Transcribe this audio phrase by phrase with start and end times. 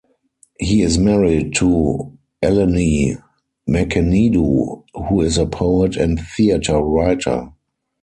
[0.59, 3.21] He is married to Eleni
[3.69, 7.53] Merkenidou who is a poet and theatre writer.